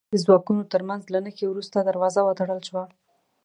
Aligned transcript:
د 0.13 0.15
ځواکونو 0.25 0.61
تر 0.71 0.81
منځ 0.89 1.03
له 1.13 1.19
نښتې 1.25 1.45
وروسته 1.49 1.77
دروازه 1.79 2.21
وتړل 2.23 2.59
شوه. 2.67 2.83